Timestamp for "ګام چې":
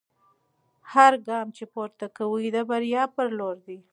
1.27-1.63